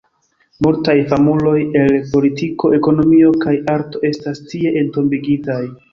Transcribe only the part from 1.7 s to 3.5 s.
el politiko, ekonomio